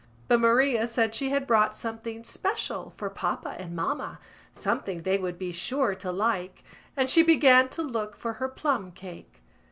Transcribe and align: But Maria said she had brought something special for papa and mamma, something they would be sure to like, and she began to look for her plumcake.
But 0.27 0.39
Maria 0.39 0.87
said 0.87 1.13
she 1.13 1.29
had 1.29 1.45
brought 1.45 1.77
something 1.77 2.23
special 2.23 2.91
for 2.97 3.07
papa 3.11 3.53
and 3.59 3.75
mamma, 3.75 4.17
something 4.51 5.03
they 5.03 5.19
would 5.19 5.37
be 5.37 5.51
sure 5.51 5.93
to 5.93 6.11
like, 6.11 6.63
and 6.97 7.07
she 7.07 7.21
began 7.21 7.69
to 7.69 7.83
look 7.83 8.17
for 8.17 8.33
her 8.41 8.49
plumcake. 8.49 9.43